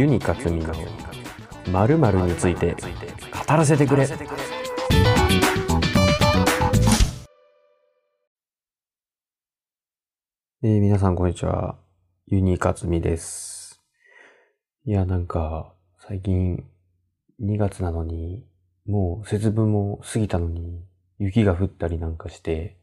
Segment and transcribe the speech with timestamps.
[0.00, 0.72] ユニカツミの
[1.70, 4.08] 〇〇について語らせてくれ。
[10.62, 11.76] えー、皆さんこんにちは。
[12.28, 13.82] ユニカツミです。
[14.86, 16.64] いやなんか最近
[17.42, 18.46] 2月なのに
[18.86, 20.82] もう節分も過ぎたのに
[21.18, 22.78] 雪が降ったりなんかして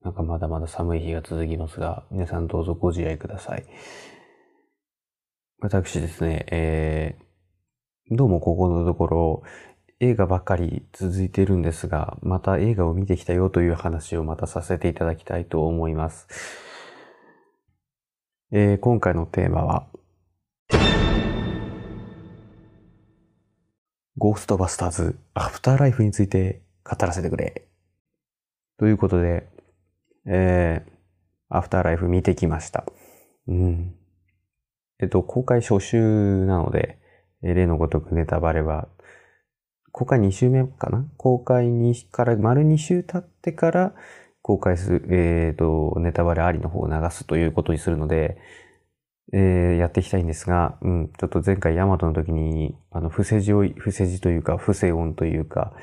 [0.00, 3.66] なんかまだまだ寒い日が続きますが皆さんどうぞご自愛ください。
[5.60, 9.42] 私ですね、えー、どうもここのところ
[9.98, 16.28] 映画ばっかり続いているんですが、また映画を見てきたよという話をまたさせていただきたいと思います。
[18.52, 19.88] えー、今回のテーマは、
[24.16, 27.66] ゴーストバスターズアフターライフについて語らせてくれ。
[28.78, 29.48] ということで、
[30.24, 30.92] えー、
[31.48, 32.84] アフターライフ見てきました。
[33.48, 33.97] うん。
[35.00, 36.00] えっと、公開初週
[36.46, 36.98] なので、
[37.42, 38.88] 例のごとくネタバレは、
[39.92, 41.04] 公開2週目かな？
[41.16, 43.94] 公開にから丸2週経ってから
[44.42, 48.38] 公開する、えっ、ー、と、ネタバレありの方を流すということにするので、
[49.32, 55.74] えー、やっていきたいんですが、うん、ちょっと前回ヤマトの時に、あの、伏せ字を、伏せ字というか、不正音というか、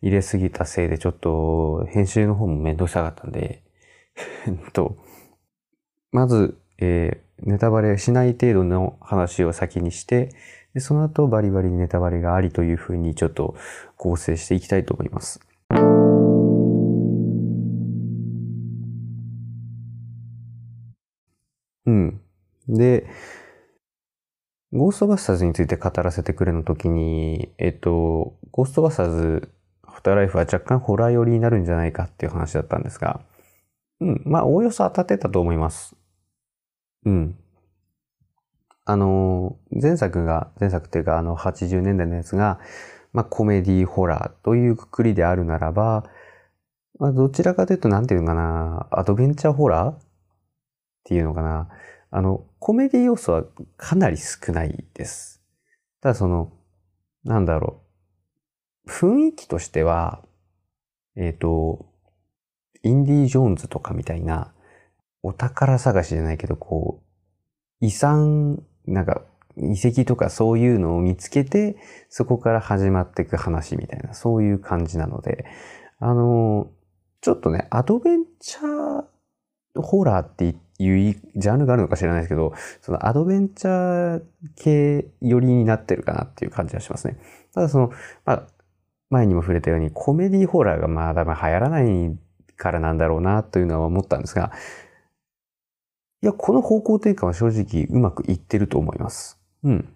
[0.00, 3.62] 入れすぎたせいでちょっと編集の方もめんどくさかったんで、
[4.46, 4.96] えっと、
[6.12, 10.30] まず、え、ネタバレしない程度の話を先にして、
[10.74, 13.54] でその後バリバリネタバレがありというふうにちょっと
[13.96, 15.40] 構成していきたいと思います。
[21.86, 22.20] うん。
[22.68, 23.06] で、
[24.72, 33.20] ゴーストバスターズについて語らせてくれの時に、えっと、ゴーストバスターズ、アフタライフは若干ホラー寄りになるんじゃないかっていう話だったんですが、
[34.00, 35.94] うん、まあ、おおよそ当たってたと思います。
[37.04, 37.38] うん。
[38.86, 42.60] あの、前作が、前作っていうかあの80年代のやつが、
[43.12, 46.04] まあコメディホラーというくくりであるならば、
[46.98, 49.98] まあどちらかというとなんていうのかな、アドベンチャーホラーっ
[51.04, 51.68] ていうのかな。
[52.10, 53.44] あの、コメディ要素は
[53.76, 55.42] かなり少ないです。
[56.00, 56.52] ただその、
[57.24, 57.82] なんだろ
[58.86, 58.90] う。
[58.90, 60.22] 雰囲気としては、
[61.16, 61.86] えっ、ー、と、
[62.82, 64.52] インディ・ジョーンズとかみたいな、
[65.24, 67.00] お宝探しじゃないけど、こ
[67.80, 69.22] う、遺産、なんか、
[69.56, 71.76] 遺跡とかそういうのを見つけて、
[72.10, 75.46] そこから始まっていく話みたいな、そういう感じなので、
[75.98, 76.70] あの、
[77.22, 82.52] ちょっとね、アドベンチャーホラーっていうジャンルがあるのか知らないですけど、
[82.82, 84.22] そのアドベンチャー
[84.56, 87.16] 系寄りになってるかなっていう感じがしますね。
[87.54, 87.92] ただその、
[88.26, 88.42] まあ、
[89.08, 92.18] 前にも触れたようにコメディホラーがまだまだ流行らない
[92.56, 94.52] からなんだろうなというのは思ったんですが、
[96.24, 99.38] いや、この方向転換は正直うまくいってると思います。
[99.62, 99.94] うん。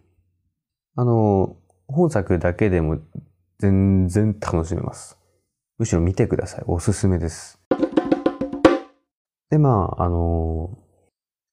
[0.94, 1.56] あの、
[1.86, 2.98] 本作だけでも
[3.58, 5.18] 全然楽しめます。
[5.78, 6.64] むしろ見てください。
[6.66, 7.58] おすすめです。
[9.48, 10.76] で、まあ、あの、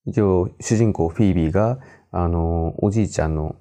[0.08, 1.80] 一応、主人公フィービーが、
[2.12, 3.56] あの、おじいちゃんの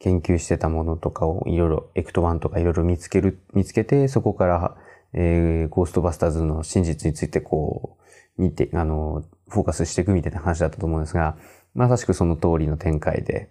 [0.00, 4.76] 研究してたものとかをいろいろ、エクトワンとかいろいろ見つける、見つけて、そこから
[5.14, 7.96] えー、ゴーストバスターズの真実についてこ
[8.38, 11.36] う、見て、あの、フォーカスしていくみたいな話だったと思うんですが、
[11.74, 13.50] まさしくその通りの展開で。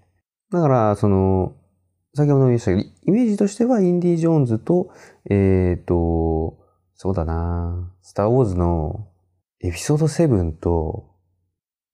[0.52, 1.56] だから、その、
[2.16, 4.90] 先ほども言いましたけど、イメージとしてはインディ・ジョーンズと、
[5.30, 6.58] えっ、ー、と、
[6.96, 9.08] そうだなスター・ウォーズの
[9.62, 11.06] エピソード7と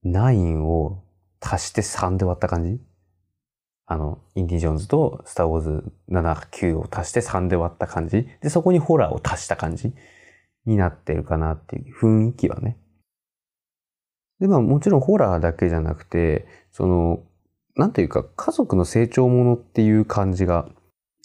[0.05, 1.03] 9を
[1.41, 2.79] 足して3で割った感じ？
[3.85, 8.29] あの、インディ・ジョーンズとスター・ウォーズ7、9を足して3で割った感じ？
[8.41, 9.93] で、そこにホラーを足した感じ？
[10.65, 12.77] になってるかなっていう雰囲気はね。
[14.43, 17.23] で、まあもちろんホラーだけじゃなくて、その、
[17.77, 20.67] なんていうか家族の成長ものっていう感じが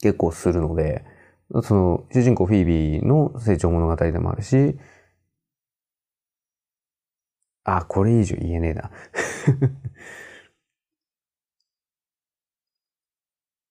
[0.00, 1.04] 結構するので、
[1.64, 4.76] その主人公フィービーの成長物語でもあるし、
[7.64, 8.90] あ、これ以上言えねえな。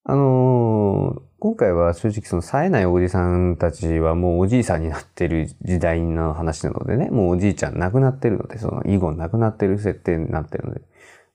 [0.04, 10.82] あの、今回は正直その冴えないおじさんたちはもうおじいさんになってる時代の話なのでね、もうおじいちゃん亡くなってるので、その以後亡くなってる設定になってるので、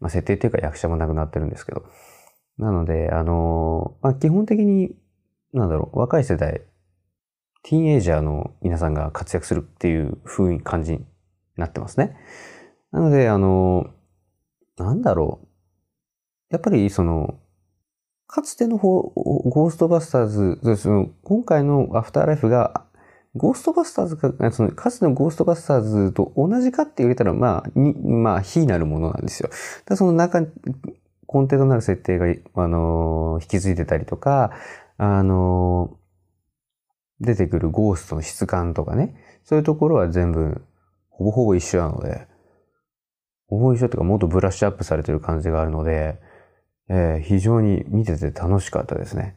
[0.01, 1.87] まあ設定っていうか役者も亡くなってるんですけど。
[2.59, 4.95] なので、あのー、まあ基本的に、
[5.55, 6.61] なんだろう、若い世代、
[7.63, 11.07] ティーンエイジャーの皆さんが活躍するっていう風に感じに
[11.57, 12.15] なってますね。
[12.91, 15.47] なので、あのー、なんだろう。
[16.51, 17.39] やっぱりその、
[18.27, 22.87] かつての方、ゴーストバスターズ、その今回のアフターライフが、
[23.35, 29.51] ゴーストバスターズか、そのかつてのゴーストバスターズと同じかって言われたら、まあ、に、まあ、非なるものなんですよ。
[29.87, 30.49] だその中、根
[31.29, 32.27] 底となる設定が、
[32.63, 34.53] あの引き継いでたりとか、
[34.99, 35.97] あの
[37.21, 39.15] 出てくるゴーストの質感とかね、
[39.45, 40.63] そういうところは全部、
[41.09, 42.27] ほぼほぼ一緒なので、
[43.49, 46.21] ほぼ一緒というかもっとブラッシュアップされてる感じがあるので、
[46.95, 49.35] えー非常に見てて楽しかったですね。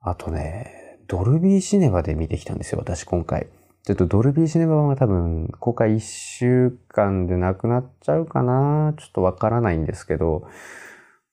[0.00, 3.46] あとね、ドルビーシネマで見てきたんですよ、私今回。
[3.84, 10.48] ちょっとドルビーシネマ版は多分公開1週間でなくなっちゃうかなちょっとわからないんですけど、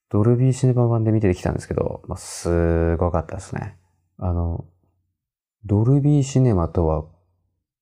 [0.10, 3.78] ドルビーシネマ版で見てきたんですけど、まあ、すごかったですね。
[4.20, 4.66] あの、
[5.66, 7.06] ドルビーシネマとは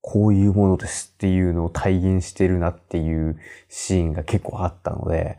[0.02, 3.38] こういうものですっていうのを体現してるなっていう
[3.68, 5.36] シーンが結構あったので、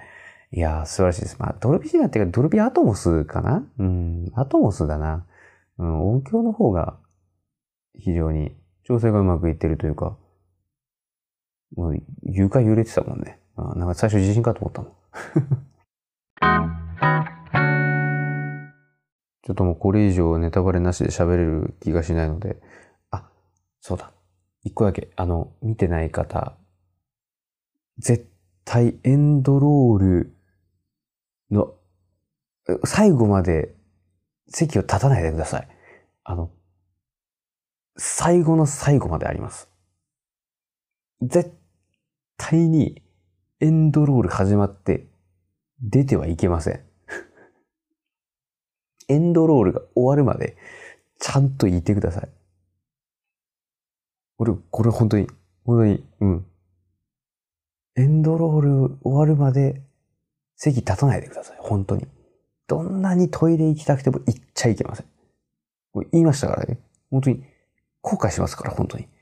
[0.52, 1.38] いやー素晴らしいです。
[1.40, 3.64] まあ、ドルビシネマっていうかドルビアトモスかな？
[3.80, 5.26] うん、アトモスだな。
[5.78, 6.98] うん、音響の方が
[7.98, 10.18] 非常に調整がうまくいってるというか、
[11.76, 13.40] もう床揺れてたもんね。
[13.56, 14.92] あなんか最初地震かと思ったもん。
[19.44, 22.62] ちょっともうこれ以上ネタバレなしで喋れる気がしないので、
[23.10, 23.28] あ、
[23.80, 24.12] そうだ。
[24.64, 26.58] 一個だけ、あの、見てない方、
[27.98, 28.30] 絶
[28.64, 30.36] 対エンドロール
[31.50, 31.74] の
[32.86, 33.76] 最後まで
[34.48, 35.68] 席を立たないでください。
[36.24, 36.52] あの、
[37.98, 39.70] 最後の最後まであります。
[41.22, 41.54] 絶
[42.38, 43.02] 対に
[43.60, 45.08] エンドロール始まって
[45.82, 46.82] 出てはいけません。
[49.08, 50.58] エンドロールが終わるまで
[51.20, 52.30] ちゃんといてください。
[54.42, 55.28] 俺、これ本当に、
[55.66, 56.46] 本当に、うん。
[57.96, 59.84] エンドロール終わるまで
[60.56, 61.58] 席立たないでください。
[61.60, 62.08] 本当に。
[62.66, 65.06] どんなにトイレ行きたくても行っちゃいけません。
[65.94, 66.80] もう言いましたからね。
[67.12, 67.44] 本当に
[68.02, 69.08] 後悔しますから、本当に。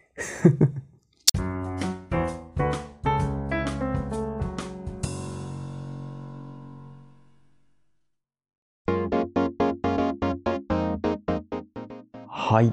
[12.25, 12.71] はい。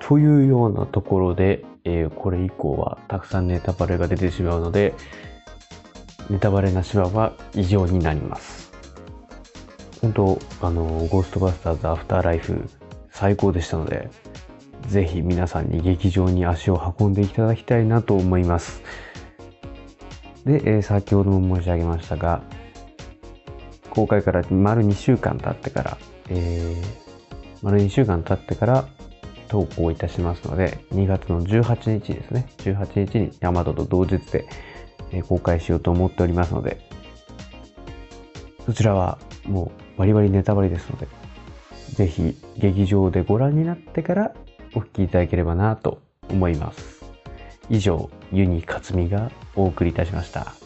[0.00, 4.94] というようなところで、えーこれ以降はたくさんネタバレが出てしまうので、
[6.30, 8.72] ネタバレなしはは以上になります。
[10.00, 12.68] 本当、あの、ゴーストバスターズアフターライフ
[13.10, 14.10] 最高でしたので、
[14.88, 18.82] ぜひ皆さんに劇場に足を運んでいただきたいなと思います。
[20.44, 22.42] で、えー先ほども申し上げましたが、
[23.90, 25.98] 公開から丸2週間経ってから、
[26.30, 27.04] えー
[27.62, 28.88] 丸2週間経ってから
[29.48, 32.46] 投稿いたしますので、2月の18日ですね。
[32.58, 34.46] 18日にヤマトと同日で、
[35.28, 36.78] 公開しようと思っておりますので、
[38.66, 41.06] そちらはもうバリバリネタバレですので、
[41.94, 44.34] ぜひ劇場でご覧になってから
[44.74, 47.04] お聞きいただければなと思います。
[47.70, 50.63] 以上、ユニ・カツミがお送りいたしました。